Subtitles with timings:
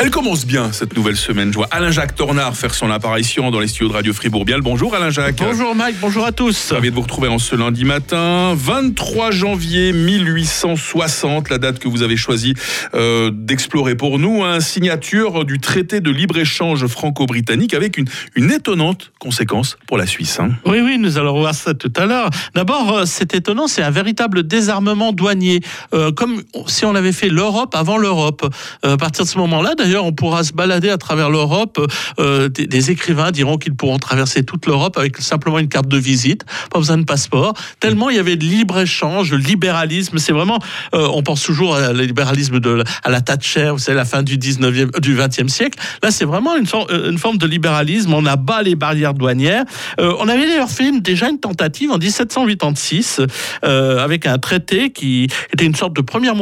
[0.00, 1.50] Elle commence bien cette nouvelle semaine.
[1.50, 4.60] Je vois Alain-Jacques Tornard faire son apparition dans les studios de Radio Fribourg-Bial.
[4.60, 5.40] Bonjour Alain-Jacques.
[5.42, 6.70] Bonjour Mike, bonjour à tous.
[6.70, 12.02] Ravi de vous retrouver en ce lundi matin, 23 janvier 1860, la date que vous
[12.02, 12.54] avez choisi
[12.94, 19.10] euh, d'explorer pour nous, hein, signature du traité de libre-échange franco-britannique avec une, une étonnante
[19.18, 20.38] conséquence pour la Suisse.
[20.38, 20.50] hein.
[20.64, 22.30] Oui, oui, nous allons voir ça tout à l'heure.
[22.54, 25.58] D'abord, euh, c'est étonnant, c'est un véritable désarmement douanier,
[25.92, 28.48] euh, comme si on avait fait l'Europe avant l'Europe.
[28.86, 31.80] Euh, à partir de ce moment-là, d'ailleurs, on pourra se balader à travers l'Europe.
[32.18, 36.44] Euh, des, écrivains diront qu'ils pourront traverser toute l'Europe avec simplement une carte de visite,
[36.70, 37.54] pas besoin de passeport.
[37.80, 40.18] Tellement il y avait de libre-échange, de libéralisme.
[40.18, 40.58] C'est vraiment,
[40.94, 44.36] euh, on pense toujours le libéralisme de à la Thatcher, vous savez, la fin du
[44.38, 45.78] 19e, du 20e siècle.
[46.02, 48.12] Là, c'est vraiment une, for- euh, une forme de libéralisme.
[48.14, 49.64] On abat les barrières douanières.
[50.00, 53.20] Euh, on avait d'ailleurs fait une- déjà une tentative en 1786
[53.64, 56.34] euh, avec un traité qui était une sorte de première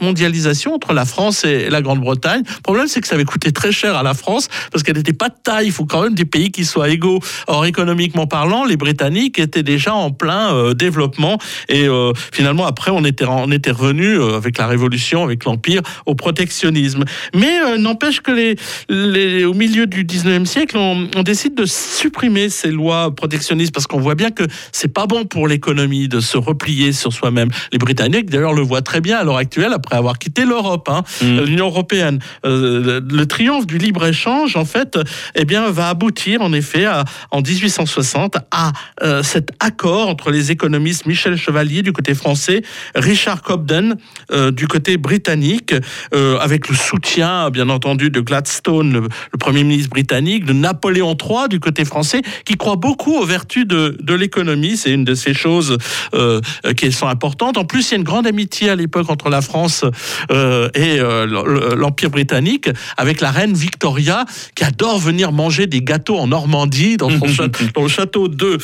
[0.00, 2.42] mondialisation entre la France et la Grande-Bretagne.
[2.62, 5.28] Problème, c'est que ça avait coûté très cher à la France parce qu'elle n'était pas
[5.28, 5.66] de taille.
[5.66, 7.18] Il faut quand même des pays qui soient égaux.
[7.48, 12.90] Or, économiquement parlant, les Britanniques étaient déjà en plein euh, développement et euh, finalement, après,
[12.92, 17.04] on était, on était revenu euh, avec la Révolution, avec l'Empire, au protectionnisme.
[17.34, 18.56] Mais n'empêche que les,
[18.88, 23.86] les- au milieu du 19e siècle, on, on décide de supprimer ces lois protectionnistes parce
[23.86, 27.48] qu'on voit bien que c'est pas bon pour l'économie de se replier sur soi-même.
[27.72, 31.02] Les Britanniques, d'ailleurs, le voient très bien à l'heure actuelle après avoir quitté l'Europe, hein,
[31.22, 31.40] Mm.
[31.40, 32.18] l'Union européenne.
[32.44, 34.98] Euh, le triomphe du libre-échange, en fait,
[35.34, 40.50] eh bien, va aboutir, en effet, à- en 1860, à euh, cet accord entre les
[40.50, 42.62] économistes Michel Chevalier du côté français,
[42.94, 43.96] Richard Cobden
[44.30, 45.74] euh, du côté britannique,
[46.14, 51.48] euh, avec le soutien, bien entendu, de Gladstone, le, Premier ministre britannique, de Napoléon III
[51.50, 54.76] du côté français, qui croit beaucoup aux vertus de, de l'économie.
[54.76, 55.76] C'est une de ces choses
[56.78, 57.58] qui sont importantes.
[57.58, 59.84] En plus, il y a une grande amitié à l'époque entre la France
[60.30, 60.98] et
[61.76, 64.24] l'Empire britannique, avec la reine Victoria,
[64.54, 67.26] qui adore venir manger des gâteaux en Normandie, dans, son
[67.74, 68.58] dans le château d'Eu.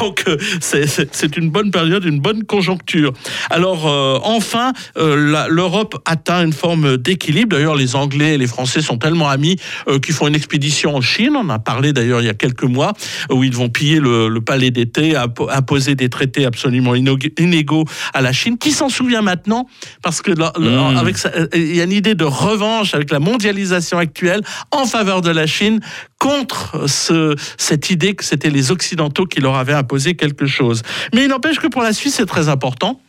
[0.00, 3.12] Donc, euh, c'est- une bonne période, une bonne conjoncture.
[3.50, 7.56] Alors, euh, enfin, euh, l'Europe atteint une forme d'équilibre.
[7.56, 9.56] D'ailleurs, les Anglais et les Français sont tellement amis
[9.88, 11.34] euh, qu'ils font une expédition en Chine.
[11.36, 12.92] On en a parlé d'ailleurs il y a quelques mois,
[13.30, 18.20] où ils vont piller le, le palais d'été, impo- imposer des traités absolument inégaux à
[18.20, 18.58] la Chine.
[18.58, 19.66] Qui s'en souvient maintenant
[20.02, 20.96] Parce que là, Mm.
[20.96, 23.49] avec euh, il y a une idée de revanche avec la mondialisation
[23.98, 25.80] actuelle en faveur de la Chine
[26.20, 30.82] contre ce, cette idée que c'était les Occidentaux qui leur avaient imposé quelque chose.
[31.14, 33.00] Mais il n'empêche que pour la Suisse, c'est très important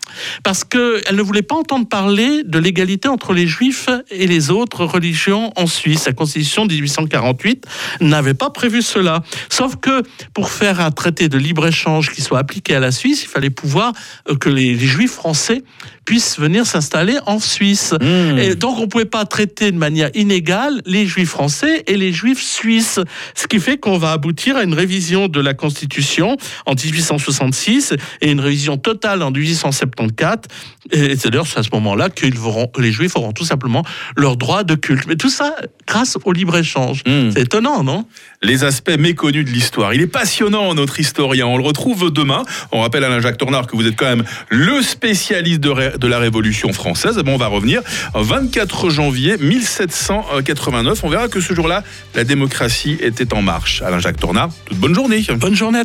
[0.43, 4.85] parce qu'elle ne voulait pas entendre parler de l'égalité entre les juifs et les autres
[4.85, 6.05] religions en Suisse.
[6.05, 7.65] La Constitution de 1848
[8.01, 9.23] n'avait pas prévu cela.
[9.49, 13.27] Sauf que pour faire un traité de libre-échange qui soit appliqué à la Suisse, il
[13.27, 13.93] fallait pouvoir
[14.29, 15.63] euh, que les, les juifs français
[16.05, 17.93] puissent venir s'installer en Suisse.
[17.93, 18.37] Mmh.
[18.37, 22.11] Et donc, on ne pouvait pas traiter de manière inégale les juifs français et les
[22.11, 22.99] juifs suisses.
[23.35, 28.31] Ce qui fait qu'on va aboutir à une révision de la Constitution en 1866 et
[28.31, 30.47] une révision totale en 1874.
[30.91, 32.25] Et c'est d'ailleurs à ce moment-là que
[32.81, 33.83] les juifs auront tout simplement
[34.17, 35.05] leur droit de culte.
[35.07, 35.55] Mais tout ça
[35.87, 37.03] grâce au libre-échange.
[37.05, 37.31] Mmh.
[37.33, 38.05] C'est étonnant, non?
[38.41, 39.93] Les aspects méconnus de l'histoire.
[39.93, 41.45] Il est passionnant, notre historien.
[41.45, 42.43] On le retrouve demain.
[42.71, 46.07] On rappelle Alain Jacques Tornard que vous êtes quand même le spécialiste de, ré- de
[46.07, 47.17] la Révolution française.
[47.17, 47.81] Bon, on va revenir.
[48.15, 51.03] 24 janvier 1789.
[51.03, 51.83] On verra que ce jour-là,
[52.15, 53.81] la démocratie était en marche.
[53.81, 55.23] Alain Jacques Tornard, toute bonne journée.
[55.37, 55.79] Bonne journée.